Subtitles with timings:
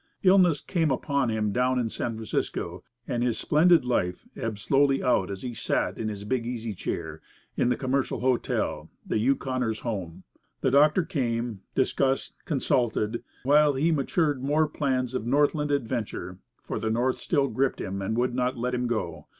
[0.23, 5.29] Illness came upon him down in San Francisco, and his splendid life ebbed slowly out
[5.29, 7.21] as he sat in his big easy chair,
[7.55, 10.23] in the Commercial Hotel, the "Yukoner's home."
[10.61, 16.79] The doctors came, discussed, consulted, the while he matured more plans of Northland adventure; for
[16.79, 19.27] the North still gripped him and would not let him go.